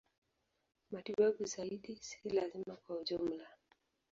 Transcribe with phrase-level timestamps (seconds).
[0.91, 3.47] Matibabu zaidi si lazima kwa ujumla.